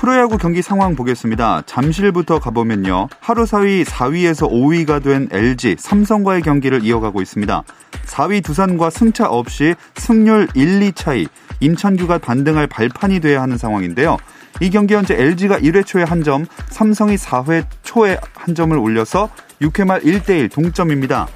[0.00, 1.62] 프로야구 경기 상황 보겠습니다.
[1.66, 3.08] 잠실부터 가보면요.
[3.20, 7.62] 하루 사위 4위에서 5위가 된 LG, 삼성과의 경기를 이어가고 있습니다.
[8.06, 11.26] 4위 두산과 승차 없이 승률 1, 2 차이,
[11.60, 14.16] 임찬규가 반등할 발판이 돼야 하는 상황인데요.
[14.62, 19.28] 이 경기 현재 LG가 1회 초에 한 점, 삼성이 4회 초에 한 점을 올려서
[19.60, 21.28] 6회 말 1대1 동점입니다.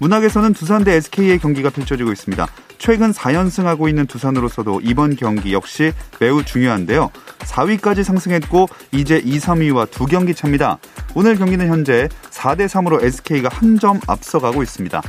[0.00, 2.46] 문학에서는 두산 대 SK의 경기가 펼쳐지고 있습니다.
[2.82, 7.12] 최근 4연승하고 있는 두산으로서도 이번 경기 역시 매우 중요한데요.
[7.38, 10.78] 4위까지 상승했고 이제 2, 3위와 두 경기 차입니다.
[11.14, 15.00] 오늘 경기는 현재 4대 3으로 SK가 한 점 앞서가고 있습니다.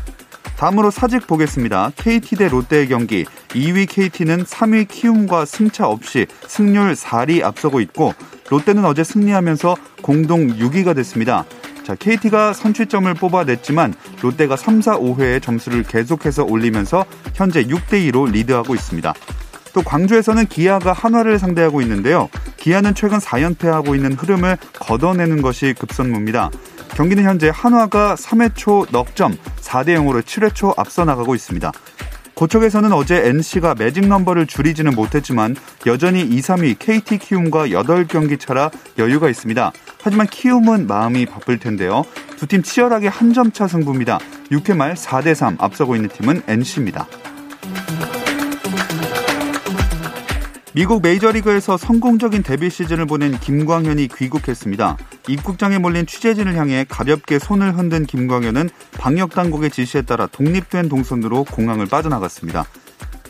[0.55, 1.91] 다음으로 사직 보겠습니다.
[1.97, 8.13] KT 대 롯데의 경기 2위 KT는 3위 키움과 승차 없이 승률 4리 앞서고 있고
[8.51, 11.45] 롯데는 어제 승리하면서 공동 6위가 됐습니다.
[11.83, 18.73] 자, KT가 선취점을 뽑아냈지만 롯데가 3, 4, 5회에 점수를 계속해서 올리면서 현재 6대 2로 리드하고
[18.73, 19.13] 있습니다.
[19.73, 22.29] 또 광주에서는 기아가 한화를 상대하고 있는데요.
[22.57, 26.51] 기아는 최근 4연패하고 있는 흐름을 걷어내는 것이 급선무입니다.
[26.95, 31.71] 경기는 현재 한화가 3회 초 넉점 4대 0으로 7회 초 앞서 나가고 있습니다.
[32.35, 39.29] 고척에서는 어제 NC가 매직 넘버를 줄이지는 못했지만 여전히 2, 3위 KT 키움과 8경기 차라 여유가
[39.29, 39.71] 있습니다.
[40.01, 42.03] 하지만 키움은 마음이 바쁠 텐데요.
[42.37, 44.19] 두 팀 치열하게 한 점 차 승부입니다.
[44.51, 47.07] 6회 말 4대 3 앞서고 있는 팀은 NC입니다.
[50.75, 54.97] 미국 메이저리그에서 성공적인 데뷔 시즌을 보낸 김광현이 귀국했습니다.
[55.27, 62.65] 입국장에 몰린 취재진을 향해 가볍게 손을 흔든 김광현은 방역당국의 지시에 따라 독립된 동선으로 공항을 빠져나갔습니다.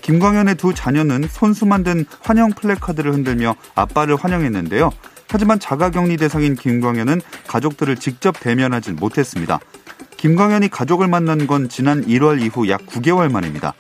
[0.02, 4.90] 김광현의 두 자녀는 손수 만든 환영 플래카드를 흔들며 아빠를 환영했는데요.
[5.28, 9.59] 하지만 자가격리 대상인 김광현은 가족들을 직접 대면하지 못했습니다.
[10.16, 13.74] 김광현이 가족을 만난 건 지난 1월 이후 약 9개월 만입니다.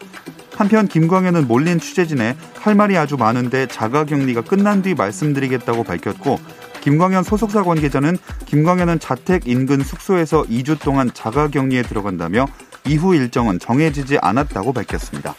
[0.55, 6.39] 한편 김광현은 몰린 취재진에 할 말이 아주 많은데 자가격리가 끝난 뒤 말씀드리겠다고 밝혔고
[6.81, 12.45] 김광현 소속사 관계자는 김광현은 자택 인근 숙소에서 2주 동안 자가격리에 들어간다며
[12.85, 15.33] 이후 일정은 정해지지 않았다고 밝혔습니다.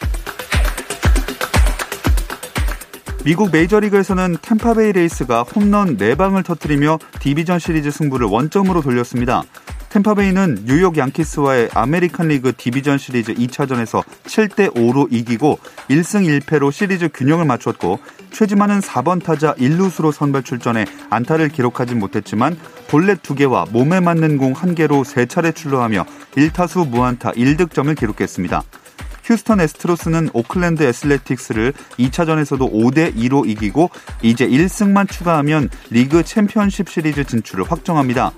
[3.23, 9.43] 미국 메이저리그에서는 템파베이 레이스가 홈런 4방을 터뜨리며 디비전 시리즈 승부를 원점으로 돌렸습니다.
[9.95, 15.57] 템파베이는 뉴욕 양키스와의 아메리칸 리그 디비전 시리즈 2차전에서 7대 5로 이기고
[15.89, 22.57] 1승 1패로 시리즈 균형을 맞췄고 최지만은 4번 타자 1루수로 선발 출전해 안타를 기록하진 못했지만
[22.89, 26.05] 볼넷 2개와 몸에 맞는 공 1개로 3차례 출루하며
[26.35, 28.63] 1타수 무안타 1득점을 기록했습니다.
[29.23, 33.89] 휴스턴 에스트로스는 오클랜드 애슬레틱스를 2차전에서도 5대 2로 이기고
[34.21, 38.33] 이제 1승만 추가하면 리그 챔피언십 시리즈 진출을 확정합니다.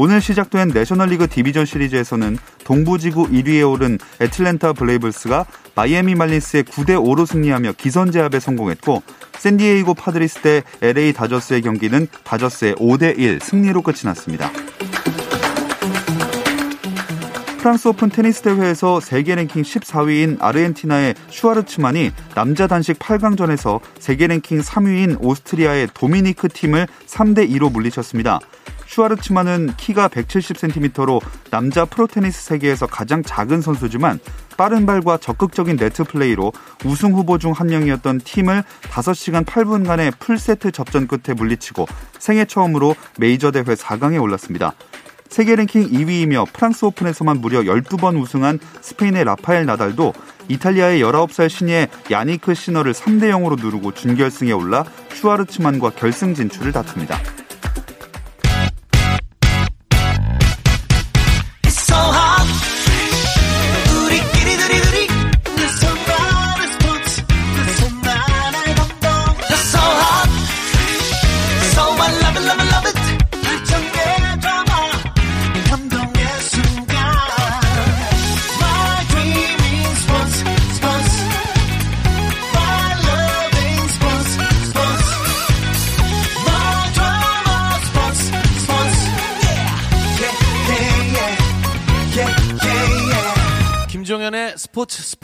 [0.00, 5.44] 오늘 시작된 내셔널리그 디비전 시리즈에서는 동부지구 1위에 오른 애틀랜타 브레이브스가
[5.74, 9.02] 마이애미 말린스의 9대 5로 승리하며 기선 제압에 성공했고
[9.38, 14.52] 샌디에이고 파드리스 대 LA 다저스의 경기는 다저스의 5대 1 승리로 끝이 났습니다.
[17.58, 25.16] 프랑스 오픈 테니스 대회에서 세계 랭킹 14위인 아르헨티나의 슈아르츠만이 남자 단식 8강전에서 세계 랭킹 3위인
[25.20, 28.38] 오스트리아의 도미니크 팀을 3대 2로 물리쳤습니다.
[28.88, 34.18] 슈아르츠만은 키가 170cm로 남자 프로테니스 세계에서 가장 작은 선수지만
[34.56, 36.52] 빠른 발과 적극적인 네트 플레이로
[36.84, 41.86] 우승 후보 중 한 명이었던 팀을 5시간 8분간의 풀세트 접전 끝에 물리치고
[42.18, 44.72] 생애 처음으로 메이저 대회 4강에 올랐습니다.
[45.28, 50.14] 세계 랭킹 2위이며 프랑스 오픈에서만 무려 12번 우승한 스페인의 라파엘 나달도
[50.48, 57.18] 이탈리아의 19살 신예 야니크 시너를 3대 0으로 누르고 준결승에 올라 슈아르츠만과 결승 진출을 다툽니다.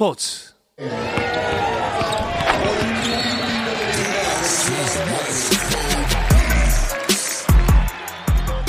[0.04, 0.52] 스포츠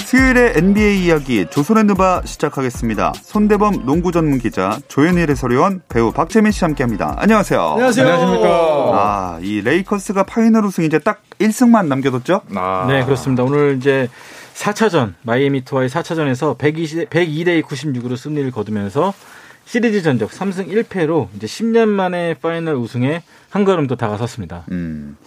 [0.05, 3.11] 수요일의 NBA 이야기 조선의 느바 시작하겠습니다.
[3.15, 7.15] 손대범 농구 전문 기자 조현일 해설위원 배우 박재민 씨 함께합니다.
[7.17, 7.61] 안녕하세요.
[7.61, 8.07] 안녕하세요.
[8.07, 8.47] 안녕하십니까.
[8.93, 12.43] 아, 이 레이커스가 파이널 우승 이제 딱 1승만 남겨뒀죠?
[12.55, 12.85] 아.
[12.87, 13.43] 네, 그렇습니다.
[13.43, 14.07] 오늘 이제
[14.53, 19.13] 4차전 마이애미 히트와의 4차전에서 120, 102대 96으로 승리를 거두면서
[19.65, 24.63] 시리즈 전적 3승 1패로 이제 10년 만에 파이널 우승에 한 걸음 더 다가섰습니다.
[24.71, 25.17] 음.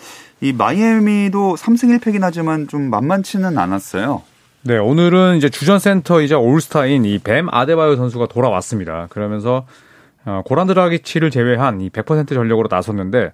[0.41, 4.23] 이 마이애미도 3승 1패긴 하지만 좀 만만치는 않았어요.
[4.63, 9.07] 네, 오늘은 이제 주전 센터이자 올스타인 이 뱀 아데바요 선수가 돌아왔습니다.
[9.11, 9.67] 그러면서
[10.25, 13.33] 어, 고란 드라기치를 제외한 이 100% 전력으로 나섰는데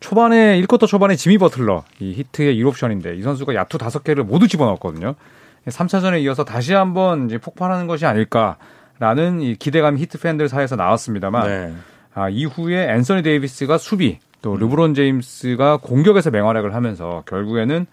[0.00, 5.14] 초반에 1쿼터 초반에 지미 버틀러 이 히트의 1옵션인데 이 선수가 야투 5개를 모두 집어넣었거든요.
[5.66, 8.56] 3차전에 이어서 다시 한번 이제 폭발하는 것이 아닐까
[8.98, 11.74] 라는 이 기대감이 히트 팬들 사이에서 나왔습니다만 네.
[12.14, 17.86] 아, 이후에 앤서니 데이비스가 수비 또 르브론 제임스가 공격에서 맹활약을 하면서 결국에는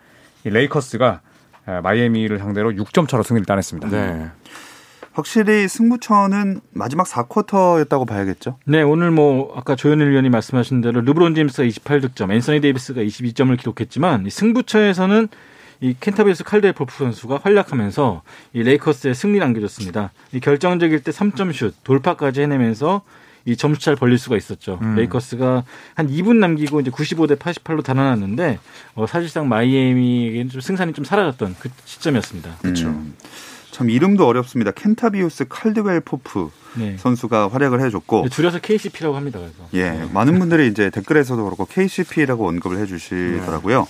[0.46, 1.22] 이 레이커스가
[1.66, 3.90] 아, 마이애미를 상대로 6점 차로 승리를 따냈습니다.
[3.90, 4.30] 네.
[5.14, 8.58] 확실히 승부처는 마지막 4쿼터였다고 봐야겠죠?
[8.66, 14.26] 네, 오늘 뭐 아까 조현일 위원이 말씀하신 대로 르브론 제임스가 28득점, 앤서니 데이비스가 22점을 기록했지만
[14.26, 15.28] 이 승부처에서는
[15.82, 18.22] 이 켄타비우스 칼드웰 포프 선수가 활약하면서
[18.54, 20.12] 이 레이커스의 승리를 안겨줬습니다.
[20.32, 23.02] 이 결정적일 때 3점 슛, 돌파까지 해내면서
[23.46, 24.78] 이 점수차를 벌릴 수가 있었죠.
[24.84, 24.96] 음.
[24.96, 25.64] 레이커스가
[25.96, 28.60] 한 2분 남기고 이제 95 대 88로 달아났는데
[28.94, 32.58] 어, 사실상 마이애미에게는 좀 승산이 좀 사라졌던 그 시점이었습니다.
[32.62, 32.96] 그렇죠.
[33.72, 34.70] 참 이름도 어렵습니다.
[34.72, 36.96] 켄타비우스 칼드웰 포프 네.
[37.00, 39.40] 선수가 활약을 해줬고 줄여서 KCP라고 합니다.
[39.40, 39.56] 그래서.
[39.74, 43.88] 예, 많은 분들이 이제 댓글에서도 그렇고 KCP라고 언급을 해주시더라고요.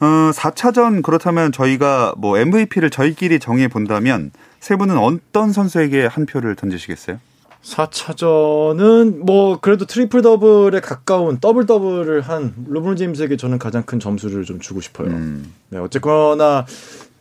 [0.00, 6.54] 어, 4차전 그렇다면 저희가 뭐 MVP를 저희끼리 정해 본다면 세 분은 어떤 선수에게 한 표를
[6.56, 7.18] 던지시겠어요?
[7.62, 14.44] 4차전은 뭐 그래도 트리플 더블에 가까운 더블 더블을 한 르브론 제임스에게 저는 가장 큰 점수를
[14.44, 15.08] 좀 주고 싶어요.
[15.08, 15.52] 음.
[15.70, 16.64] 네, 어쨌거나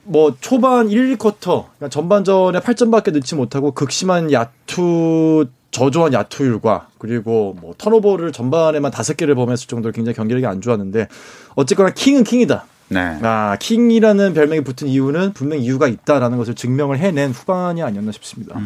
[0.04, 7.76] 뭐 초반 1, 2쿼터 그러니까 전반전에 8점밖에 넣지 못하고 극심한 야투 저조한 야투율과 그리고 뭐
[7.78, 11.10] 턴오버를 전반에만 다섯 개를 범했을 정도로 굉장히 경기력이 안 좋았는데
[11.56, 12.66] 어쨌거나 킹은 킹이다.
[12.88, 13.20] 네.
[13.22, 18.58] 아, 킹이라는 별명이 붙은 이유는 분명 이유가 있다라는 것을 증명을 해낸 후반이 아니었나 싶습니다.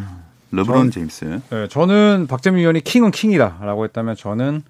[0.51, 1.41] 르브론 제임스.
[1.49, 4.61] 네, 저는 박재민 위원이 킹은 킹이다라고 했다면 저는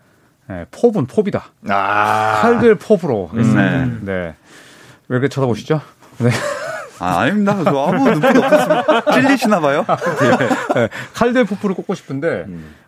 [0.47, 1.43] 네, 포프는 포프다.
[1.67, 3.85] 아, 칼드웰 포프로 했습니다.
[3.85, 3.97] 네.
[4.01, 4.13] 네.
[5.09, 5.81] 왜 그렇게 쳐다보시죠?
[6.19, 6.29] 네.
[6.99, 7.63] 아, 아닙니다.
[7.63, 9.11] 저 아무 눈빛 없었습니다.
[9.13, 9.85] 찔리시나 봐요?
[10.75, 12.45] 네, 칼드웰 포프를 꼽고 싶은데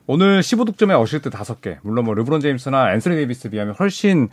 [0.08, 1.78] 오늘 15득점에 어시스트 5개.
[1.84, 4.30] 물론 뭐 르브론 제임스나 앤서니 데이비스 비하면 훨씬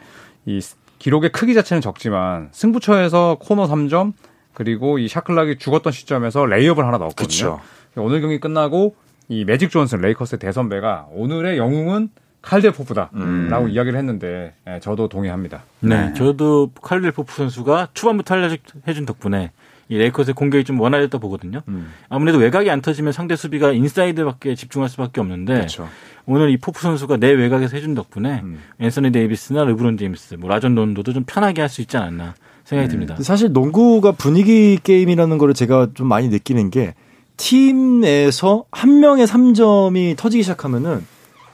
[0.47, 0.61] 이
[0.99, 4.13] 기록의 크기 자체는 적지만 승부처에서 코너 3점
[4.55, 7.27] 그리고 이 샷클락이 죽었던 시점에서 레이업을 하나 넣었거든요.
[7.27, 7.61] 그쵸.
[7.97, 8.97] 오늘 경기 끝나고
[9.29, 12.09] 이 매직 존슨 레이커스의 대선배가 오늘의 영웅은
[12.43, 15.63] 칼드웰 포프다라고 이야기를 했는데 예, 저도 동의합니다.
[15.81, 19.51] 네, 저도 칼드웰 포프 선수가 초반부터 알려준 덕분에
[19.89, 21.63] 이 레이커스의 공격이 좀 원활했다 보거든요.
[22.09, 25.89] 아무래도 외곽이 안 터지면 상대 수비가 인사이드밖에 집중할 수밖에 없는데 그렇죠.
[26.27, 28.43] 오늘 이 포프 선수가 내 외곽에서 해준 덕분에
[28.81, 33.17] 앤서니 데이비스나 르브론 제임스, 뭐 라존 론도도 좀 편하게 할 수 있지 않았나 생각이 듭니다.
[33.21, 36.95] 사실 농구가 분위기 게임이라는 거를 제가 좀 많이 느끼는 게
[37.39, 41.05] 팀에서 한 명의 3점이 터지기 시작하면은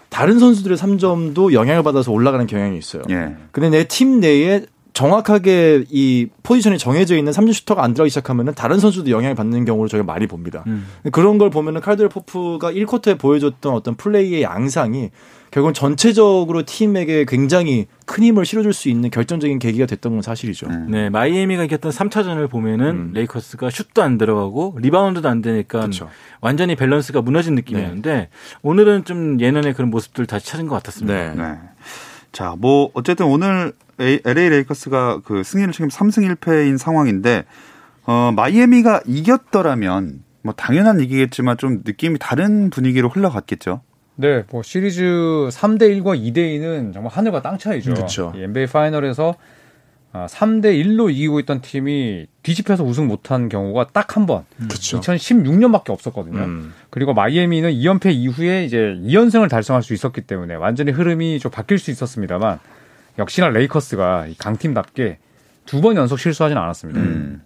[0.08, 3.02] 다른 선수들의 3점도 영향을 받아서 올라가는 경향이 있어요.
[3.10, 3.36] 예.
[3.52, 4.64] 근데 내 팀 내에
[4.94, 9.88] 정확하게 이 포지션이 정해져 있는 3점 슈터가 안 들어가기 시작하면은 다른 선수도 영향을 받는 경우를
[9.88, 10.62] 저희가 많이 봅니다.
[10.68, 10.86] 음.
[11.10, 15.10] 그런 걸 보면은 칼드웰 포프가 1쿼터에 보여줬던 어떤 플레이의 양상이
[15.50, 20.68] 결국은 전체적으로 팀에게 굉장히 큰 힘을 실어줄 수 있는 결정적인 계기가 됐던 건 사실이죠.
[20.68, 20.86] 음.
[20.90, 23.10] 네, 마이애미가 이겼던 3차전을 보면은 음.
[23.14, 26.08] 레이커스가 슛도 안 들어가고 리바운드도 안 되니까 그렇죠.
[26.40, 28.28] 완전히 밸런스가 무너진 느낌이었는데
[28.62, 31.34] 오늘은 좀 예년의 그런 모습들 다시 찾은 것 같았습니다.
[31.34, 31.58] 네.
[32.30, 37.44] 자, 뭐 어쨌든 오늘 LA 레이커스가 그 승리를 챙김 3승 1패인 상황인데
[38.06, 43.80] 어 마이애미가 이겼더라면 뭐 당연한 얘기겠지만 좀 느낌이 다른 분위기로 흘러갔겠죠.
[44.16, 47.94] 네, 뭐 시리즈 3대 1과 2대 2는 정말 하늘과 땅 차이죠.
[47.94, 48.32] 그쵸.
[48.36, 49.34] 이 NBA 파이널에서
[50.12, 54.44] 아, 3대 1로 이기고 있던 팀이 뒤집혀서 우승 못한 경우가 딱 한 번.
[54.58, 55.00] 그렇죠.
[55.00, 56.38] 2016년밖에 없었거든요.
[56.38, 56.72] 음.
[56.90, 61.90] 그리고 마이애미는 2연패 이후에 이제 2연승을 달성할 수 있었기 때문에 완전히 흐름이 좀 바뀔 수
[61.90, 62.60] 있었습니다만
[63.18, 65.18] 역시나 레이커스가 이 강팀답게
[65.66, 67.00] 두 번 연속 실수하진 않았습니다.
[67.00, 67.42] 음.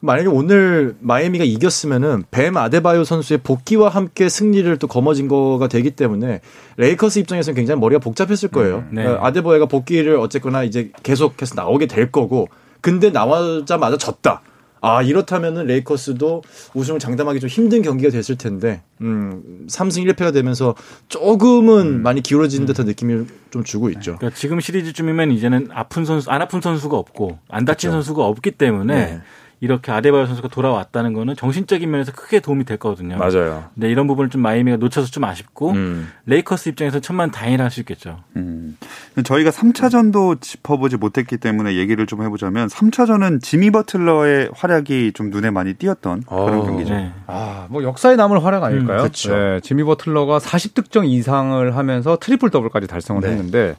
[0.00, 6.40] 만약에 오늘 마이애미가 이겼으면은 뱀 아데바요 선수의 복귀와 함께 승리를 또 거머쥔 거가 되기 때문에
[6.76, 8.84] 레이커스 입장에서는 굉장히 머리가 복잡했을 거예요.
[8.90, 9.02] 네.
[9.02, 12.48] 그러니까 아데바요가 복귀를 어쨌거나 이제 계속해서 나오게 될 거고
[12.80, 14.40] 근데 나오자마자 졌다.
[14.80, 16.42] 아 이렇다면은 레이커스도
[16.74, 20.74] 우승을 장담하기 좀 힘든 경기가 됐을 텐데 음 3승 1패가 되면서
[21.08, 24.16] 조금은 많이 기울어진 듯한 느낌을 좀 주고 있죠.
[24.16, 28.02] 그러니까 지금 시리즈쯤이면 이제는 아픈 선수 안 아픈 선수가 없고 안 다친 그렇죠.
[28.04, 29.20] 선수가 없기 때문에 네.
[29.60, 33.16] 이렇게 아데바요 선수가 돌아왔다는 거는 정신적인 면에서 크게 도움이 될 거거든요.
[33.16, 33.64] 맞아요.
[33.74, 36.08] 네, 이런 부분을 좀 마이애미가 놓쳐서 좀 아쉽고 음.
[36.26, 38.20] 레이커스 입장에서 천만 다행이라 할 수 있겠죠.
[38.36, 38.76] 음.
[39.24, 45.74] 저희가 3차전도 짚어보지 못했기 때문에 얘기를 좀 해보자면 3차전은 지미 버틀러의 활약이 좀 눈에 많이
[45.74, 46.94] 띄었던 그런 어, 경기죠.
[46.94, 47.12] 네.
[47.26, 49.02] 아, 뭐 역사에 남을 활약 아닐까요?
[49.02, 49.36] 음, 그쵸.
[49.36, 53.28] 네, 지미 버틀러가 40득점 이상을 하면서 트리플 더블까지 달성을 네.
[53.30, 53.76] 했는데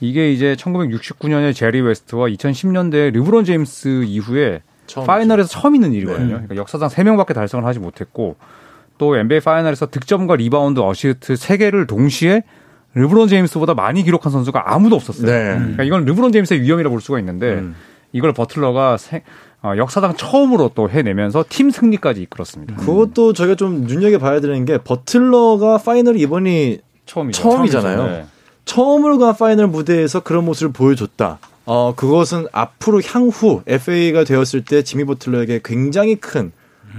[0.00, 5.06] 이게 이제 1969년에 제리 웨스트와 2010년대 르브론 제임스 이후에 처음이죠.
[5.06, 6.24] 파이널에서 처음 있는 일이거든요.
[6.26, 6.32] 네.
[6.32, 8.36] 그러니까 역사상 3명밖에 달성을 하지 못했고
[8.98, 12.42] 또 NBA 파이널에서 득점과 리바운드, 어시스트 3개를 동시에
[12.94, 15.26] 르브론 제임스보다 많이 기록한 선수가 아무도 없었어요.
[15.26, 15.54] 네.
[15.56, 17.76] 그러니까 이건 르브론 제임스의 위엄이라 볼 수가 있는데 음.
[18.12, 19.22] 이걸 버틀러가 세-
[19.62, 22.76] 어, 역사상 처음으로 또 해내면서 팀 승리까지 이끌었습니다.
[22.76, 27.42] 그것도 저희가 좀 눈여겨 봐야 되는 게 버틀러가 파이널 이번이 처음이죠.
[27.42, 28.06] 처음이잖아요.
[28.06, 28.24] 네.
[28.64, 31.38] 처음으로 간 파이널 무대에서 그런 모습을 보여줬다.
[31.70, 36.50] 어, 그것은 앞으로 향후 FA가 되었을 때 지미 버틀러에게 굉장히 큰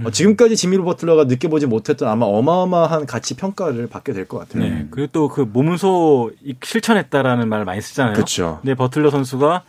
[0.04, 4.62] 어, 지금까지 지미 버틀러가 느껴보지 못했던 아마 어마어마한 가치 평가를 받게 될 것 같아요.
[4.62, 4.86] 네.
[4.92, 8.14] 그리고 또 그 몸소 이- 실천했다라는 말을 많이 쓰잖아요.
[8.14, 8.58] 그쵸.
[8.62, 9.62] 근데 버틀러 선수가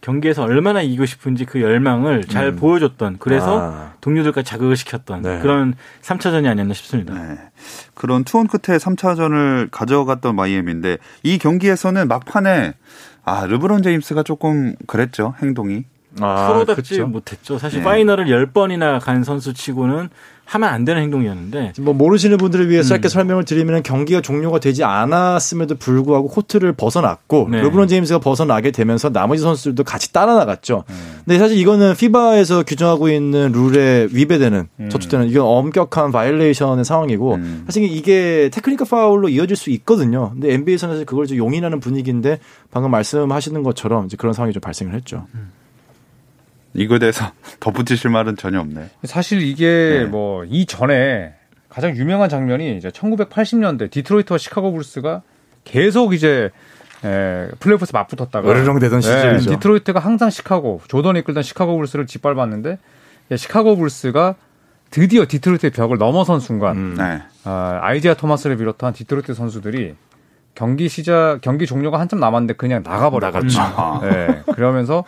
[0.00, 3.92] 경기에서 얼마나 이기고 싶은지 그 열망을 잘 보여줬던 그래서 아.
[4.00, 5.38] 동료들까지 자극을 시켰던 네.
[5.40, 7.14] 그런 3차전이 아니었나 싶습니다.
[7.14, 7.38] 네.
[7.94, 12.74] 그런 투혼 끝에 3차전을 가져갔던 마이애미인데 이 경기에서는 막판에
[13.28, 15.84] 아 르브론 제임스가 조금 그랬죠 행동이.
[16.20, 17.06] 아, 프로답지 그쵸.
[17.06, 17.58] 못했죠.
[17.58, 17.84] 사실 네.
[17.84, 20.08] 파이널을 10번이나 간 선수 치고는
[20.48, 25.76] 하면 안 되는 행동이었는데 뭐 모르시는 분들을 위해 짧게 설명을 드리면 경기가 종료가 되지 않았음에도
[25.76, 27.60] 불구하고 코트를 벗어났고 네.
[27.60, 30.84] 르브론 제임스가 벗어나게 되면서 나머지 선수들도 같이 따라 나갔죠.
[31.26, 37.64] 근데 사실 이거는 FIBA에서 규정하고 있는 룰에 위배되는 저촉되는 이건 엄격한 바이올레이션의 상황이고 음.
[37.66, 40.30] 사실 이게 테크니컬 파울로 이어질 수 있거든요.
[40.30, 42.38] 근데 NBA에서는 사실 그걸 좀 용인하는 분위기인데
[42.70, 45.26] 방금 말씀하시는 것처럼 이제 그런 상황이 좀 발생을 했죠.
[46.74, 48.90] 이거에 대해서 덧붙이실 말은 전혀 없네.
[49.04, 50.04] 사실 이게 네.
[50.04, 51.34] 뭐 이전에
[51.68, 55.22] 가장 유명한 장면이 이제 1980년대 디트로이트와 시카고 불스가
[55.64, 56.50] 계속 이제
[57.04, 59.50] 에, 플레이오프에서 맞붙었다가 으르렁대던 시절이죠.
[59.50, 62.78] 디트로이트가 항상 시카고 조던이 이끌던 시카고 불스를 짓밟았는데
[63.30, 64.34] 예, 시카고 불스가
[64.90, 66.94] 드디어 디트로이트의 벽을 넘어선 순간 음.
[66.96, 67.22] 네.
[67.44, 69.94] 아, 아이지아 토마스를 비롯한 디트로이트 선수들이
[70.54, 73.60] 경기 시작 경기 종료가 한참 남았는데 그냥 나가버렸죠.
[73.60, 74.00] 아.
[74.02, 75.04] 네, 그러면서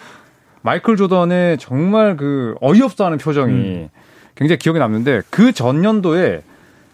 [0.62, 3.88] 마이클 조던의 정말 그 어이없어 하는 표정이
[4.34, 6.42] 굉장히 기억에 남는데 그 전년도에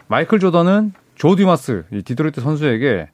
[0.08, 3.08] 마이클 조던은 조 듀마스 이 디트로이트 선수에게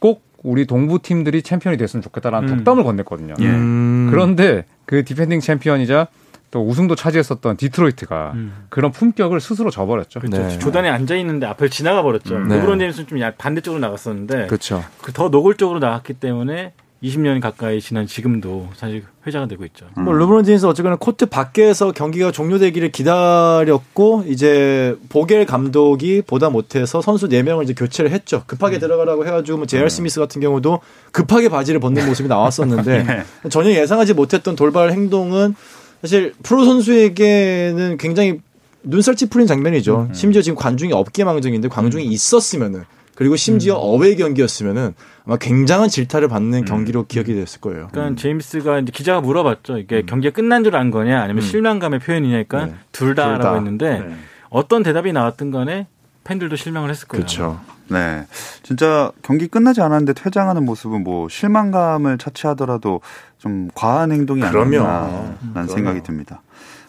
[0.00, 2.56] 꼭 우리 동부 팀들이 챔피언이 됐으면 좋겠다라는 음.
[2.64, 3.34] 덕담을 건넸거든요.
[3.40, 3.46] 예.
[3.46, 4.08] 음.
[4.10, 6.06] 그런데 그 디펜딩 챔피언이자
[6.52, 8.52] 또 우승도 차지했었던 디트로이트가 음.
[8.68, 10.20] 그런 품격을 스스로 저버렸죠.
[10.20, 10.42] 그렇죠.
[10.46, 10.58] 네.
[10.58, 12.38] 조던이 앉아 있는데 앞을 지나가 버렸죠.
[12.38, 12.56] 네.
[12.56, 14.84] 르브론 제임스는 좀 야- 반대쪽으로 나갔었는데 그렇죠.
[15.02, 16.72] 그 더 노골적으로 나갔기 때문에
[17.02, 19.86] 20년 가까이 지난 지금도 사실 회자가 되고 있죠.
[19.98, 20.04] 음.
[20.04, 27.28] 뭐 르브론 제임스 어쨌거나 코트 밖에서 경기가 종료되기를 기다렸고 이제 보겔 감독이 보다 못해서 선수
[27.28, 28.42] 4명을 이제 교체를 했죠.
[28.46, 30.80] 급하게 들어가라고 해가지고 뭐 JR 스미스 같은 경우도
[31.12, 35.54] 급하게 바지를 벗는 모습이 나왔었는데 전혀 예상하지 못했던 돌발 행동은
[36.00, 38.40] 사실 프로 선수에게는 굉장히
[38.82, 40.10] 눈살 찌푸린 장면이죠.
[40.12, 42.84] 심지어 지금 관중이 없게 망정인데 관중이 있었으면은
[43.16, 44.94] 그리고 심지어 어웨이 경기였으면은
[45.26, 47.88] 아마 굉장한 질타를 받는 경기로 기억이 됐을 거예요.
[47.90, 49.78] 그러니까 제임스가 이제 기자가 물어봤죠.
[49.78, 52.74] 이게 경기가 끝난 줄 안 거냐, 아니면 실망감의 표현이냐니까 네.
[52.92, 53.54] 둘 다라고 둘 다.
[53.54, 54.16] 했는데 네.
[54.50, 55.88] 어떤 대답이 나왔든 간에
[56.24, 57.24] 팬들도 실망을 했을 거예요.
[57.24, 57.60] 그렇죠.
[57.88, 58.26] 네.
[58.62, 63.00] 진짜 경기 끝나지 않았는데 퇴장하는 모습은 뭐 실망감을 차치하더라도
[63.38, 64.66] 좀 과한 행동이 그럼요.
[64.66, 65.68] 아니었나라는 그럼요.
[65.72, 66.42] 생각이 듭니다.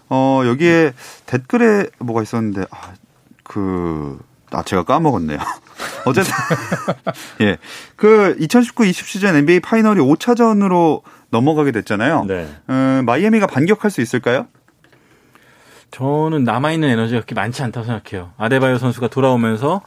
[0.09, 0.93] 어, 여기에
[1.25, 2.93] 댓글에 뭐가 있었는데, 아,
[3.43, 4.17] 그,
[4.51, 5.37] 아, 제가 까먹었네요.
[6.05, 6.33] 어쨌든,
[7.41, 7.57] 예.
[7.95, 12.25] 그 2019-20 시즌 NBA 파이널이 5차전으로 넘어가게 됐잖아요.
[12.25, 12.47] 네.
[12.69, 14.47] 음, 마이애미가 반격할 수 있을까요?
[15.91, 18.31] 저는 남아 있는 에너지가 그렇게 많지 않다고 생각해요.
[18.37, 19.81] 아데바요 선수가 돌아오면서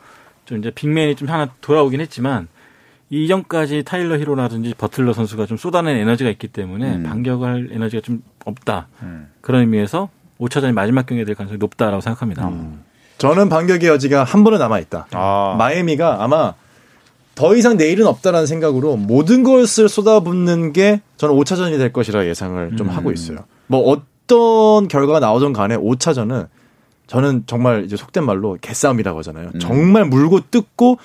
[0.45, 2.49] 좀 이제 빅맨이 좀 하나 돌아오긴 했지만
[3.11, 7.03] 이전까지 타일러 히로라든지 버틀러 선수가 좀 쏟아낸 에너지가 있기 때문에 음.
[7.03, 8.89] 반격할 에너지가 좀 없다.
[9.03, 9.29] 음.
[9.41, 12.49] 그런 의미에서 5차전이 마지막 경기가 될 가능성이 높다라고 생각합니다.
[13.21, 15.07] 저는 반격의 여지가 한 번은 남아 있다.
[15.13, 16.55] 아, 마이애미가 아마
[17.35, 22.89] 더 이상 내일은 없다라는 생각으로 모든 것을 쏟아붓는 게 저는 5차전이 될 것이라 예상을 좀
[22.89, 23.39] 하고 있어요.
[23.67, 26.49] 뭐 어떤 결과가 나오든 간에 5차전은
[27.09, 29.51] 저는 정말 이제 속된 말로 개싸움이라고 하잖아요.
[29.61, 30.97] 정말 물고 뜯고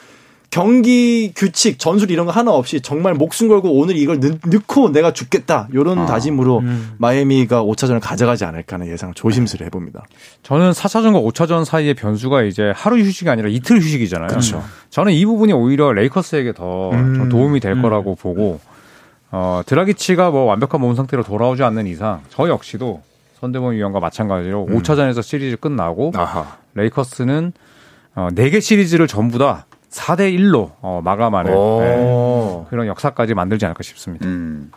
[0.50, 4.38] 경기 규칙, 전술 이런 거 하나 없이 정말 목숨 걸고 오늘 이걸 넣,
[4.68, 5.68] 고 내가 죽겠다.
[5.72, 6.94] 이런 아, 다짐으로 음.
[6.98, 10.04] 마이애미가 5차전을 가져가지 않을까 하는 예상을 조심스레 해봅니다.
[10.44, 14.28] 저는 4차전과 5차전 사이의 변수가 이제 하루 휴식이 아니라 이틀 휴식이잖아요.
[14.28, 14.64] 그렇죠.
[14.90, 17.16] 저는 이 부분이 오히려 레이커스에게 더 음.
[17.16, 17.82] 좀 도움이 될 음.
[17.82, 18.60] 거라고 보고
[19.32, 23.02] 어, 드라기치가 뭐 완벽한 몸 상태로 돌아오지 않는 이상 저 역시도
[23.42, 24.78] 선대본 위원과 마찬가지로 음.
[24.80, 26.58] 5차전에서 시리즈 끝나고 아하.
[26.76, 27.52] 레이커스는
[28.16, 32.66] 어, 4개 시리즈를 전부 다 4대 1로 어, 마감하는 네, 오.
[32.70, 34.26] 그런 역사까지 만들지 않을까 싶습니다.
[34.28, 34.72] 음.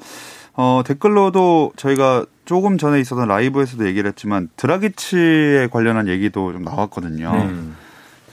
[0.55, 7.31] 어, 댓글로도 저희가 조금 전에 있었던 라이브에서도 얘기를 했지만 드라기치에 관련한 얘기도 좀 나왔거든요.
[7.33, 7.77] 음.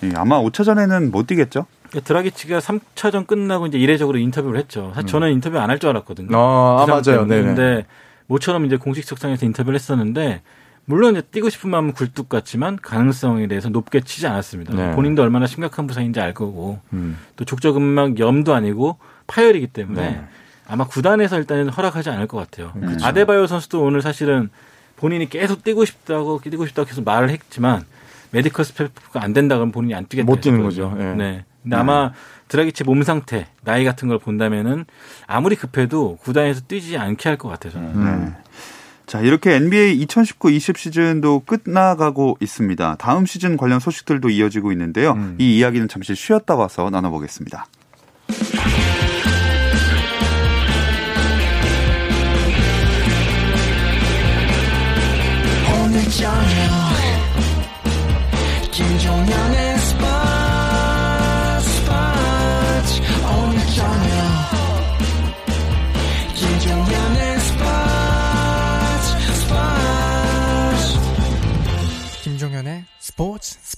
[0.03, 1.65] 예, 아마 5차전에는 못 뛰겠죠?
[1.89, 4.91] 그러니까 드라기치가 3차전 끝나고 이제 이례적으로 인터뷰를 했죠.
[4.95, 6.35] 사실 저는 인터뷰 안 할 줄 알았거든요.
[6.37, 7.25] 아, 아, 맞아요.
[7.25, 7.41] 네네.
[7.43, 7.85] 근데
[8.27, 10.41] 모처럼 이제 공식 석상에서 인터뷰를 했었는데
[10.85, 14.73] 물론 이제 뛰고 싶은 마음은 굴뚝 같지만 가능성에 대해서 높게 치지 않았습니다.
[14.73, 14.91] 네.
[14.95, 17.17] 본인도 얼마나 심각한 부상인지 알 거고 음.
[17.35, 20.23] 또 족저근막 염도 아니고 파열이기 때문에 네.
[20.67, 22.71] 아마 구단에서 일단은 허락하지 않을 것 같아요.
[22.73, 23.05] 그렇죠.
[23.05, 24.49] 아데바요 선수도 오늘 사실은
[24.95, 27.83] 본인이 계속 뛰고 싶다고 뛰고 싶다고 계속 말을 했지만
[28.31, 30.25] 메디컬 스태프가 안 된다 그러면 본인이 안 뛰겠다.
[30.25, 30.61] 못 뛰는.
[30.63, 30.95] 거죠.
[30.99, 31.03] 예.
[31.13, 31.45] 네.
[31.63, 32.11] 근데 아마
[32.47, 34.85] 드라기치 몸 상태, 나이 같은 걸 본다면은
[35.25, 37.73] 아무리 급해도 구단에서 뛰지 않게 할 것 같아요.
[37.73, 38.25] 저는.
[38.25, 38.33] 네.
[39.05, 42.95] 자, 이렇게 NBA 2019-20 시즌도 끝나가고 있습니다.
[42.97, 45.11] 다음 시즌 관련 소식들도 이어지고 있는데요.
[45.11, 45.35] 음.
[45.39, 47.67] 이 이야기는 잠시 쉬었다 와서 나눠보겠습니다.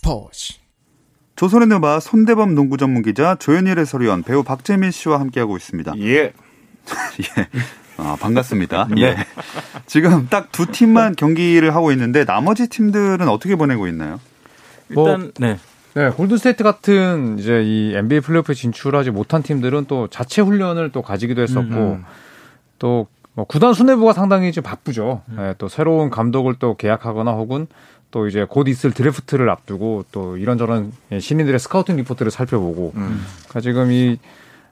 [0.07, 0.53] 스포츠
[1.35, 5.95] 조선의 누바 손대범 농구 전문 기자 조현일 해설위원 배우 박재민 씨와 함께하고 있습니다.
[5.97, 6.13] 예.
[6.23, 6.33] 예.
[7.97, 8.87] 아, 반갑습니다.
[8.99, 9.17] 예.
[9.85, 14.21] 지금 딱 두 팀만 경기를 하고 있는데 나머지 팀들은 어떻게 보내고 있나요?
[14.93, 15.59] 뭐 일단 네.
[15.93, 21.41] 네, 골든스테이트 같은 이제 이 NBA 플레이오프에 진출하지 못한 팀들은 또 자체 훈련을 또 가지기도
[21.41, 22.05] 했었고 음.
[22.79, 25.23] 또뭐 구단 수뇌부가 상당히 좀 바쁘죠.
[25.35, 27.67] 네, 또 새로운 감독을 또 계약하거나 혹은
[28.11, 33.25] 또 이제 곧 있을 드래프트를 앞두고 또 이런저런 예, 신인들의 스카우팅 리포트를 살펴보고 음.
[33.49, 34.17] 그러니까 지금 이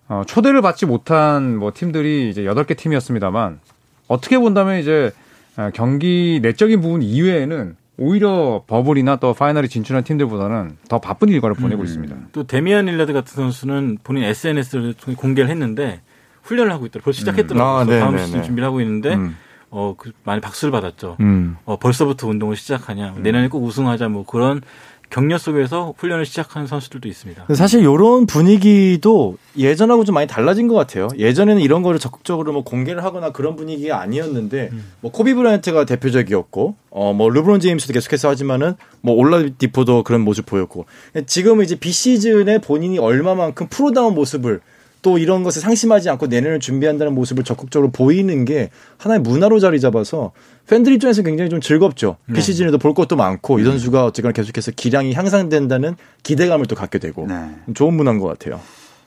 [0.08, 3.60] 어, 초대를 받지 못한 뭐 팀들이 이제 여덟 개 팀이었습니다만
[4.08, 5.12] 어떻게 본다면 이제
[5.58, 11.84] 어, 경기 내적인 부분 이외에는 오히려 버블이나 또 파이널이 진출한 팀들보다는 더 바쁜 일과를 보내고
[11.84, 12.16] 있습니다.
[12.34, 16.02] 또 데미안 릴라드 같은 선수는 본인 SNS를 통해 공개를 했는데
[16.44, 17.06] 훈련을 하고 있더라고요.
[17.06, 17.66] 벌써 시작했더라고요.
[17.66, 19.38] 아, 그래서 다음 네, 시즌 네, 준비를 하고 있는데 음.
[19.78, 21.18] 어, 그 많이 박수를 받았죠.
[21.20, 21.58] 음.
[21.66, 23.16] 어, 벌써부터 운동을 시작하냐.
[23.18, 24.62] 내년에 꼭 우승하자 뭐 그런
[25.10, 27.46] 격려 속에서 훈련을 시작하는 선수들도 있습니다.
[27.54, 31.10] 사실 이런 분위기도 예전하고 좀 많이 달라진 것 같아요.
[31.18, 37.14] 예전에는 이런 거를 적극적으로 뭐 공개를 하거나 그런 분위기가 아니었는데 뭐 코비 브라이언트가 대표적이었고 어
[37.14, 40.86] 뭐 르브론 제임스도 계속해서 하지만은 뭐 올라디포도 그런 모습 보였고
[41.28, 44.62] 지금은 이제 비 시즌에 본인이 얼마만큼 프로다운 모습을
[45.06, 50.32] 또 이런 것을 상심하지 않고 내년을 준비한다는 모습을 적극적으로 보이는 게 하나의 문화로 자리 잡아서
[50.66, 52.18] 팬들 입장에서 굉장히 좀 즐겁죠.
[52.26, 52.34] 네.
[52.34, 57.36] 비시즌에도 볼 것도 많고 이 선수가 어쨌거나 계속해서 기량이 향상된다는 기대감을 또 갖게 되고 네.
[57.76, 58.60] 좋은 문화인 것 같아요.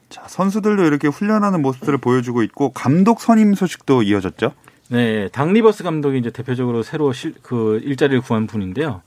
[0.08, 4.52] 자, 선수들도 이렇게 훈련하는 모습들을 보여주고 있고 감독 선임 소식도 이어졌죠.
[4.90, 9.02] 네, 닥 리버스 감독이 이제 대표적으로 새로 실, 그 일자리를 구한 분인데요.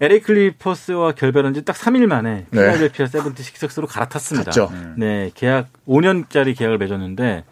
[0.00, 2.60] LA 클리퍼스와 결별한 지 딱 3일 만에 네.
[2.60, 4.44] 필라델피아 세븐티식석스로 갈아탔습니다.
[4.50, 4.70] 갔죠.
[4.96, 7.44] 네, 계약 5년짜리 계약을 맺었는데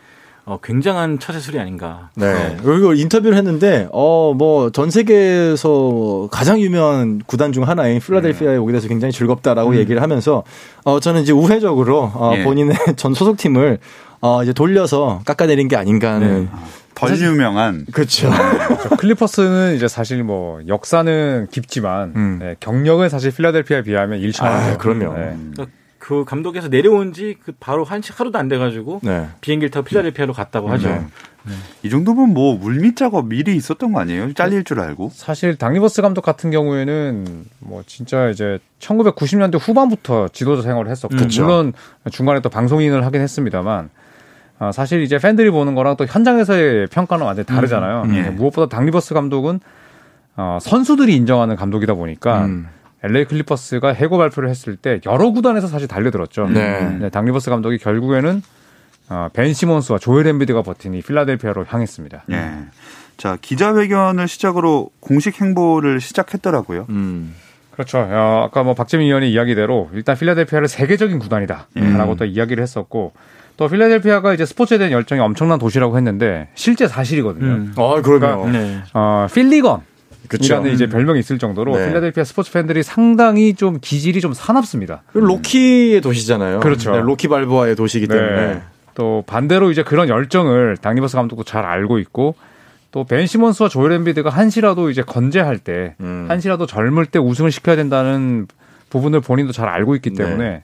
[0.47, 2.11] 어, 굉장한 처세술이 아닌가.
[2.17, 2.59] 네.
[2.63, 8.89] 그리고 인터뷰를 했는데 어 뭐 전 세계에서 가장 유명한 구단 중 하나인 필라델피아에 오게 돼서
[8.89, 10.43] 굉장히 즐겁다라고 얘기를 하면서
[10.85, 12.45] 어 저는 이제 우회적으로 어 예.
[12.45, 13.79] 본인의 전 소속팀을
[14.21, 16.49] 어 이제 돌려서 깎아내린 게 아닌가 하는
[16.95, 18.31] 덜 유명한 그렇죠.
[18.83, 22.39] 저 클리퍼스는 이제 사실 뭐 역사는 깊지만 음.
[22.41, 24.75] 네, 경력은 사실 필라델피아에 비하면 일천하죠.
[24.75, 25.15] 아, 그럼요.
[25.19, 25.37] 네.
[25.55, 25.67] 그러니까
[25.99, 29.27] 그 감독에서 내려온 지 그 바로 한 시- 하루도 안 돼가지고 네.
[29.41, 30.89] 비행기를 타고 필라델피아로 갔다고 하죠.
[30.89, 31.07] 네.
[31.83, 34.33] 이 정도면 뭐 물밑 작업 미리 있었던 거 아니에요?
[34.33, 35.11] 잘릴 줄 알고.
[35.15, 41.43] 사실 당리버스 감독 같은 경우에는 뭐 진짜 이제 1990년대 후반부터 지도자 생활을 했었고 그쵸.
[41.43, 41.73] 물론
[42.11, 43.91] 중간에 또 방송인을 하긴 했습니다만
[44.65, 48.03] 아, 사실 이제 팬들이 보는 거랑 또 현장에서의 평가는 완전히 다르잖아요.
[48.07, 48.23] 음, 예.
[48.31, 49.61] 무엇보다 당리버스 감독은
[50.37, 52.69] 어, 선수들이 인정하는 감독이다 보니까 음.
[53.03, 56.49] LA 클리퍼스가 해고 발표를 했을 때 여러 구단에서 사실 달려들었죠.
[56.49, 57.11] 네.
[57.11, 58.43] 닥 리버스 감독이 결국에는
[59.11, 60.63] 어, 벤 시몬스와 조엘 엠비드가
[60.95, 62.25] 이 필라델피아로 향했습니다.
[62.31, 62.51] 예.
[63.19, 66.87] 자, 기자회견을 시작으로 공식 행보를 시작했더라고요.
[66.89, 67.35] 음.
[67.73, 67.99] 그렇죠.
[67.99, 72.17] 어, 아까 뭐 박재민 위원의 이야기대로 일단 필라델피아를 세계적인 구단이다라고 음.
[72.17, 73.13] 또 이야기를 했었고
[73.57, 77.47] 또 필라델피아가 이제 스포츠에 대한 열정이 엄청난 도시라고 했는데 실제 사실이거든요.
[77.47, 77.75] 음.
[77.77, 78.83] 아, 그러면 네.
[78.93, 79.81] 어, 필리건.
[80.41, 81.87] 이라는 이제 별명이 있을 정도로 네.
[81.87, 85.03] 필라델피아 스포츠 팬들이 상당히 좀 기질이 좀 사납습니다.
[85.13, 86.61] 그리고 로키의 도시잖아요.
[86.61, 86.93] 그렇죠.
[86.93, 88.63] 네, 로키 발보아의 도시이기 때문에.
[88.95, 92.37] 또 반대로 이제 그런 열정을 당리버스 감독도 잘 알고 있고
[92.93, 96.27] 또벤 시몬스와 조엘 엠비드가 한시라도 이제 건재할 때 음.
[96.29, 98.47] 한시라도 젊을 때 우승을 시켜야 된다는
[98.91, 100.63] 부분을 본인도 잘 알고 있기 때문에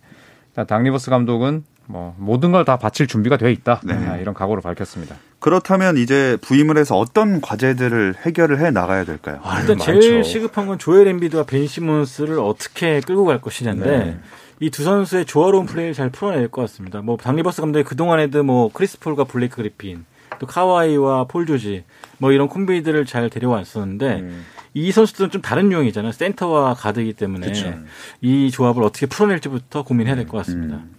[0.50, 3.94] 일단 당리버스 감독은 뭐 모든 걸 다 바칠 준비가 돼 있다 네.
[3.94, 5.16] 아, 이런 각오를 밝혔습니다.
[5.40, 9.40] 그렇다면 이제 부임을 해서 어떤 과제들을 해결을 해 나가야 될까요?
[9.42, 10.00] 아, 일단 많죠.
[10.00, 14.18] 제일 시급한 건 조엘 엠비드와 벤 시몬스를 어떻게 끌고 갈 것이냐인데 네.
[14.60, 17.00] 이 두 선수의 조화로운 플레이를 잘 풀어낼 것 같습니다.
[17.00, 20.04] 뭐 닥 리버스 감독이 그 동안에도 뭐 크리스 폴과 블레이크 그리핀,
[20.38, 21.84] 또 카와이와 폴 조지
[22.18, 24.44] 뭐 이런 콤비들을 잘 데려왔었는데 음.
[24.74, 26.12] 이 선수들은 좀 다른 유형이잖아요.
[26.12, 27.72] 센터와 가드이기 때문에 그쵸.
[28.20, 30.76] 이 조합을 어떻게 풀어낼지부터 고민해야 될 것 같습니다.
[30.76, 30.90] 음.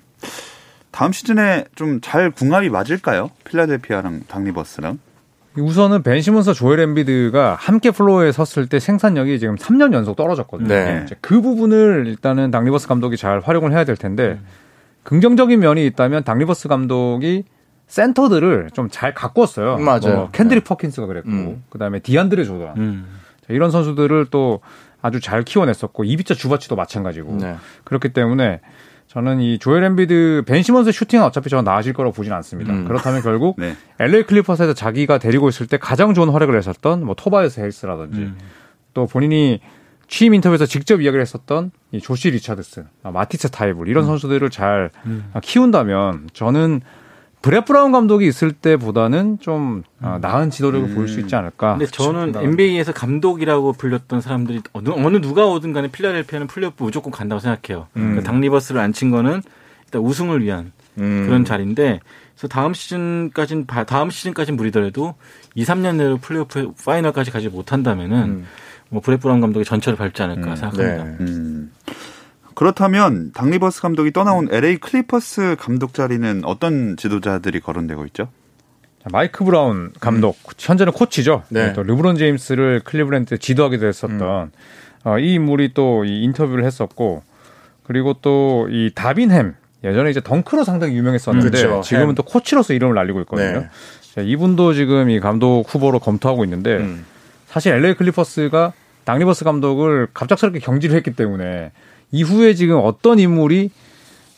[0.91, 3.29] 다음 시즌에 좀 잘 궁합이 맞을까요?
[3.45, 4.99] 필라델피아랑 닥 리버스랑.
[5.57, 10.69] 우선은 벤 시몬스와 조엘 엠비드가 함께 플로어에 섰을 때 생산력이 지금 3년 연속 떨어졌거든요.
[10.69, 11.01] 네.
[11.05, 14.39] 이제 그 부분을 일단은 닥 리버스 감독이 잘 활용을 해야 될 텐데
[15.03, 17.43] 긍정적인 면이 있다면 닥 리버스 감독이
[17.87, 19.77] 센터들을 좀 잘 가꿨어요.
[19.79, 20.15] 맞아요.
[20.15, 21.63] 뭐 켄드릭 퍼킨스가 그랬고 음.
[21.69, 23.05] 그다음에 디안드레 조던 음.
[23.45, 24.61] 자, 이런 선수들을 또
[25.01, 27.55] 아주 잘 키워냈었고 이비차 주바치도 마찬가지고 네.
[27.83, 28.61] 그렇기 때문에
[29.11, 32.71] 저는 이 조엘 엠비드 벤 시몬스의 슈팅은 어차피 저는 나아질 거라고 보진 않습니다.
[32.71, 32.87] 음.
[32.87, 33.75] 그렇다면 결국 네.
[33.99, 38.37] LA 클리퍼스에서 자기가 데리고 있을 때 가장 좋은 활약을 했었던 뭐 토바이어스 해리스라든지 음.
[38.93, 39.59] 또 본인이
[40.07, 45.29] 취임 인터뷰에서 직접 이야기를 했었던 이 조시 리차드슨, 아, 마티스 타이블 이런 선수들을 잘 음.
[45.33, 46.79] 아, 키운다면 저는
[47.41, 50.95] 브렛 브라운 감독이 있을 때보다는 좀 아, 나은 지도력을 음.
[50.95, 51.77] 보일 수 있지 않을까.
[51.77, 52.41] 근데 저는 싶습니다.
[52.41, 57.87] NBA에서 감독이라고 불렸던 사람들이 어느, 어느 누가 오든 간에 필라델피아는 플레이오프 무조건 간다고 생각해요.
[57.93, 59.41] 그러니까 닥 리버스를 앉힌 거는
[59.85, 61.23] 일단 우승을 위한 음.
[61.25, 61.99] 그런 자리인데
[62.35, 65.15] 그래서 다음 시즌까지는 바- 다음 시즌까지는 무리더라도
[65.55, 68.45] 2, 3년 내로 플레이오프 파이널까지 가지 못한다면은 음.
[68.89, 71.03] 뭐 브렛 브라운 감독이 전철을 밟지 않을까 생각합니다.
[71.23, 71.67] 네.
[72.61, 72.65] 음.
[72.65, 78.29] 그렇다면 닥 리버스 감독이 떠나온 LA 클리퍼스 감독 자리는 어떤 지도자들이 거론되고 있죠?
[79.01, 81.43] 자, 마이크 브라운 감독 현재는 코치죠.
[81.49, 81.73] 네.
[81.73, 84.51] 또 르브론 제임스를 클리브랜드 지도하기도 했었던
[85.03, 87.23] 어, 이 인물이 또 이 인터뷰를 했었고
[87.83, 91.81] 그리고 또 이 다빈 햄 예전에 이제 덩크로 상당히 유명했었는데 그렇죠.
[91.81, 92.15] 지금은 햄.
[92.15, 93.61] 또 코치로서 이름을 날리고 있거든요.
[93.61, 93.69] 네.
[94.13, 97.03] 자, 이분도 지금 이 감독 후보로 검토하고 있는데 음.
[97.47, 98.73] 사실 LA 클리퍼스가
[99.05, 101.71] 닥 리버스 감독을 갑작스럽게 경질을 했기 때문에
[102.11, 103.69] 이후에 지금 어떤 인물이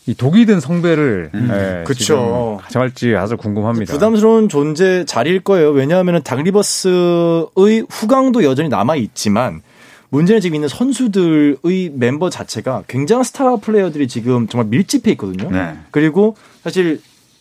[0.06, 2.04] 이 독이 든 성배를 예, 그쵸.
[2.04, 3.92] 지금 가져갈지 아주 궁금합니다.
[3.92, 5.70] 부담스러운 존재 자리일 거예요.
[5.70, 9.62] 왜냐하면 닥 리버스의 후광도 여전히 남아 있지만
[10.10, 15.50] 문제는 지금 있는 선수들의 멤버 자체가 굉장한 스타 플레이어들이 지금 정말 밀집해 있거든요.
[15.50, 15.74] 네.
[15.90, 17.00] 그리고 사실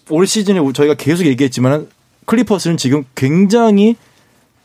[0.09, 1.87] 올 시즌에 저희가 계속 얘기했지만
[2.25, 3.95] 클리퍼스는 지금 굉장히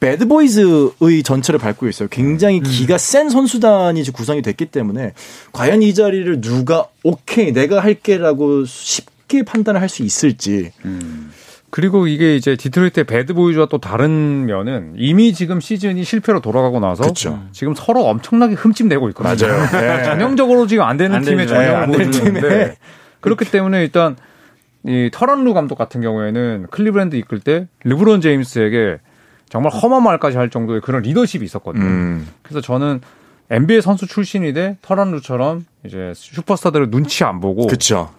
[0.00, 2.08] Bad Boys의 전철을 밟고 있어요.
[2.10, 5.12] 굉장히 기가 센 선수단이 지금 구성이 됐기 때문에
[5.52, 11.30] 과연 이 자리를 누가 오케이 내가 할게라고 쉽게 판단을 할 수 있을지 음.
[11.70, 17.04] 그리고 이게 이제 디트로이트의 Bad Boys와 또 다른 면은 이미 지금 시즌이 실패로 돌아가고 나서
[17.04, 17.42] 그쵸.
[17.52, 19.48] 지금 서로 엄청나게 흠집내고 있거든요.
[19.48, 19.66] 맞아요.
[19.98, 20.02] 네.
[20.04, 21.46] 전형적으로 지금 안 되는 안 팀의.
[21.46, 22.76] 전형을 보여주는데 팀에.
[23.20, 24.16] 그렇기 때문에 일단
[24.86, 28.98] 이 터런루 감독 같은 경우에는 클리브랜드 이끌 때 르브론 제임스에게
[29.48, 31.84] 정말 험한 말까지 할 정도의 그런 리더십이 있었거든요.
[31.84, 32.28] 음.
[32.42, 33.00] 그래서 저는
[33.50, 38.12] NBA 선수 출신인데 터런루처럼 이제 슈퍼스타들을 눈치 안 보고 그렇죠.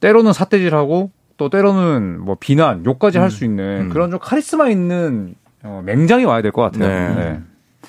[0.00, 3.88] 때로는 삿대질하고 또 때로는 뭐 비난, 욕까지 할수 있는 음.
[3.90, 6.88] 그런 좀 카리스마 있는 어, 맹장이 와야 될 것 같아요.
[6.88, 7.14] 네.
[7.14, 7.40] 네.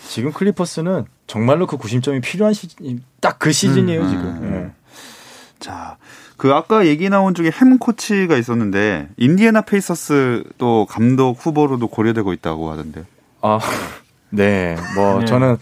[0.07, 4.09] 지금 클리퍼스는 정말로 그 구심점이 필요한 시즌, 딱 그 시즌이에요, 음.
[4.09, 4.25] 지금.
[4.25, 4.51] 음.
[4.51, 4.71] 네.
[5.59, 5.97] 자,
[6.37, 13.05] 그 아까 얘기 나온 중에 햄 코치가 있었는데 인디애나 페이서스도 감독 후보로도 고려되고 있다고 하던데요.
[13.41, 13.59] 아,
[14.31, 14.75] 네.
[14.95, 15.25] 뭐, 네.
[15.25, 15.57] 저는,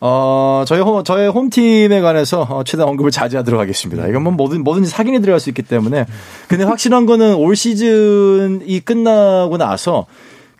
[0.00, 4.06] 어, 저희, 홈, 저의 홈팀에 관해서 어, 최대한 언급을 자제하도록 하겠습니다.
[4.06, 6.06] 이건 뭐 뭐든, 뭐든지 사기이 들어갈 수 있기 때문에.
[6.48, 10.06] 근데 확실한 거는 올 시즌이 끝나고 나서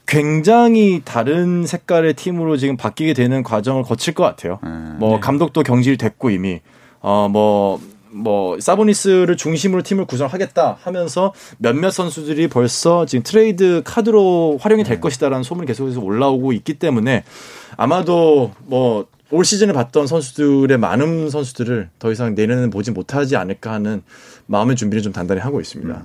[0.07, 4.59] 굉장히 다른 색깔의 팀으로 지금 바뀌게 되는 과정을 거칠 것 같아요.
[4.65, 4.97] 음.
[4.99, 5.21] 뭐 네.
[5.21, 6.61] 감독도 경질됐고 이미
[7.01, 7.81] 어 뭐
[8.13, 15.43] 뭐 사보니스를 중심으로 팀을 구성하겠다 하면서 몇몇 선수들이 벌써 지금 트레이드 카드로 활용이 될 것이다라는
[15.43, 17.25] 소문이 계속해서 올라오고 있기 때문에
[17.77, 24.03] 아마도 뭐 올 시즌에 봤던 선수들의 많은 선수들을 더 이상 내년에는 보지 못하지 않을까 하는
[24.45, 26.03] 마음의 준비를 좀 단단히 하고 있습니다.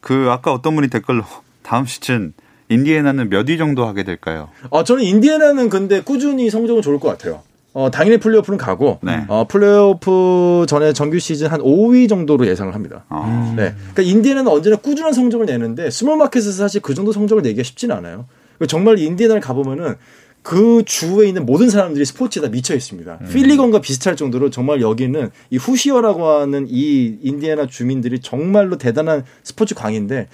[0.00, 1.24] 그 아까 어떤 분이 댓글로
[1.62, 2.34] 다음 시즌
[2.68, 4.50] 인디애나는 몇 위 정도 하게 될까요?
[4.70, 7.42] 아 저는 인디애나는 근데 꾸준히 성적은 좋을 것 같아요.
[7.74, 9.24] 어, 당연히 플레이오프는 가고 네.
[9.28, 13.04] 어, 플레이오프 전에 정규 시즌 한 5위 정도로 예상을 합니다.
[13.10, 13.52] 어.
[13.56, 13.74] 네.
[13.92, 18.26] 그러니까 인디애나는 언제나 꾸준한 성적을 내는데 small market에서 사실 그 정도 성적을 내기가 쉽지는 않아요.
[18.68, 19.96] 정말 인디애나를 가보면은
[20.42, 23.18] 그 주에 있는 모든 사람들이 스포츠에 다 미쳐 있습니다.
[23.32, 30.28] 훌리건과 비슷할 정도로 정말 여기는 이 Hoosier라고 하는 이 인디애나 주민들이 정말로 대단한 스포츠 광인데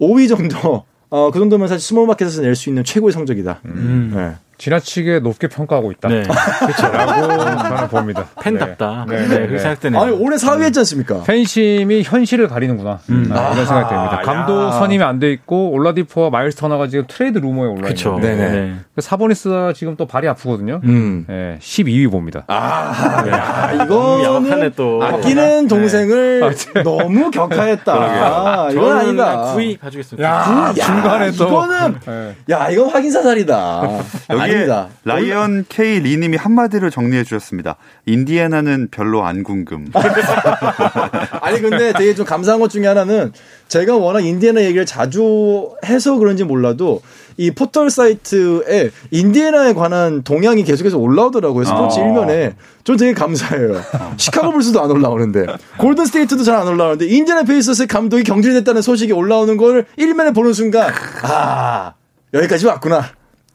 [0.00, 3.60] 5위 정도 어, 그 정도면 사실 small market에서 낼 수 있는 최고의 성적이다.
[3.66, 4.12] 음.
[4.14, 4.32] 네.
[4.58, 6.08] 지나치게 높게 평가하고 있다.
[6.08, 6.22] 네.
[6.92, 8.24] 라고 저는 봅니다.
[8.40, 9.06] 팬답다.
[9.08, 9.16] 네.
[9.16, 9.58] 네, 네, 그렇게 네.
[9.58, 10.00] 생각되네요.
[10.02, 11.22] 아니 올해 4위 했지 않습니까?
[11.24, 12.98] 팬심이 현실을 가리는구나.
[13.10, 13.28] 음.
[13.32, 14.16] 아, 이런 생각이 듭니다.
[14.18, 14.20] 야.
[14.22, 18.16] 감독 선임이 안 돼 있고 올라디포와 마일스 터너가 지금 트레이드 루머에 올라 그렇죠.
[18.16, 18.74] 있는데 네네.
[18.96, 20.80] 그 사보니스가 지금 또 발이 아프거든요.
[20.82, 21.24] 음.
[21.28, 22.42] 네, 12위 봅니다.
[22.48, 23.32] 아, 야,
[23.78, 25.00] 야박하네 이거는 또.
[25.02, 27.92] 아끼는 동생을 너무 격하했다.
[27.94, 29.54] 아, 이건 아니다.
[29.54, 30.28] 9위 가지겠습니다.
[30.28, 31.46] 야, 중간에 또.
[31.46, 32.34] 이거는 네.
[32.50, 33.82] 야 이건 확인 사살이다.
[34.44, 34.88] 아닙니다.
[35.04, 37.76] 라이언 K 리님이 한마디로 정리해 주셨습니다.
[38.06, 39.86] 인디애나는 별로 안 궁금.
[41.40, 43.32] 아니 근데 되게 좀 감사한 것 중에 하나는
[43.68, 47.00] 제가 워낙 인디애나 얘기를 자주 해서 그런지 몰라도
[47.36, 51.64] 이 포털 사이트에 인디애나에 관한 동향이 계속해서 올라오더라고요.
[51.64, 52.06] 스포츠 어.
[52.06, 52.54] 일면에.
[52.84, 53.80] 전 되게 감사해요.
[54.16, 55.46] 시카고 불스도 안 올라오는데
[55.78, 60.92] 골든 스테이트도 잘 안 올라오는데 인디애나 페이서스의 감독이 경질됐다는 소식이 올라오는 걸 일면에 보는 순간
[61.22, 61.94] 아
[62.32, 63.04] 여기까지 왔구나.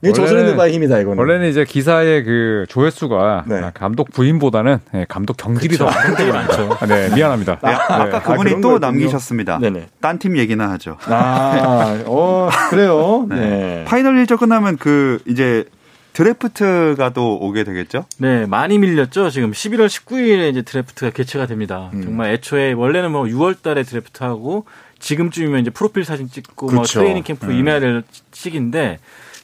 [0.01, 1.17] 이게 조선의 원래는- 바의 힘이다 이거는.
[1.17, 3.55] 원래는 이제 기사의 그 조회수가 네.
[3.59, 6.77] 아, 감독 부임보다는 네, 감독 경질이 더 되게 많죠.
[6.79, 7.59] 아, 네, 미안합니다.
[7.61, 8.19] 네, 아까 네.
[8.21, 8.79] 그분이 그런 또.
[8.79, 9.59] 남기셨습니다.
[9.59, 9.87] 네네.
[9.99, 10.97] 딴팀 얘기나 하죠.
[11.05, 13.25] 아, 어, 그래요.
[13.29, 13.83] 네.
[13.87, 15.65] 파이널 일정 끝나면 그 이제
[16.13, 18.05] 드래프트가 또 오게 되겠죠?
[18.19, 19.29] 네, 많이 밀렸죠.
[19.29, 21.89] 지금 11월 19일에 이제 드래프트가 개최가 됩니다.
[21.93, 22.03] 음.
[22.03, 24.65] 정말 애초에 원래는 뭐 6월 달에 드래프트하고
[24.99, 26.99] 지금쯤이면 이제 프로필 사진 찍고 뭐 그렇죠.
[26.99, 28.99] 트레이닝 캠프 임해야 될 시기인데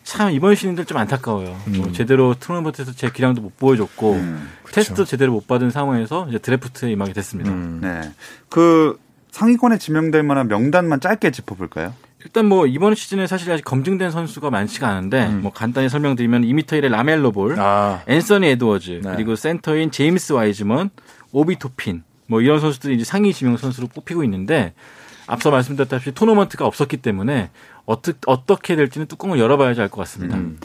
[0.06, 1.60] 참 이번 신인들 좀 안타까워요.
[1.68, 1.74] 음.
[1.78, 6.92] 뭐 제대로 토너먼트에서 제 기량도 못 보여줬고 음, 테스트도 제대로 못 받은 상황에서 이제 드래프트에
[6.92, 7.52] 임하게 됐습니다.
[7.52, 7.80] 음.
[7.82, 8.02] 네.
[8.48, 8.98] 그
[9.32, 11.94] 상위권에 지명될 만한 명단만 짧게 짚어볼까요?
[12.24, 16.90] 일단 뭐 이번 시즌에 사실 아직 검증된 선수가 많지가 않은데 뭐 간단히 설명드리면 2m 1의
[16.90, 17.58] 라멜로 볼, 음.
[17.60, 19.12] 아, 앤서니 에드워즈 네.
[19.16, 20.92] 그리고 센터인 제임스 와이즈먼,
[21.32, 24.74] 오비 토핀 뭐 이런 선수들이 이제 상위 지명 선수로 뽑히고 있는데
[25.28, 27.50] 앞서 말씀드렸다시피 토너먼트가 없었기 때문에
[27.86, 30.38] 어떻게 어떻게 될지는 뚜껑을 열어봐야지 알 것 같습니다.
[30.38, 30.60] 음.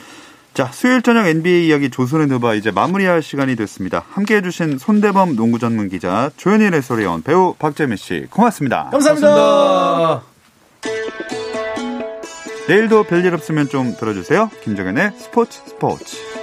[0.52, 4.04] 자, 수요일 저녁 NBA 이야기 조선의 누바 이제 마무리할 시간이 됐습니다.
[4.10, 8.88] 함께 해주신 손대범 농구 전문 기자, 조현일 해설위원, 배우 박재민 씨, 고맙습니다.
[8.90, 10.22] 감사합니다.
[12.68, 14.50] 내일도 별일 없으면 좀 들어주세요.
[14.62, 16.39] 김정현의 스포츠 스포츠.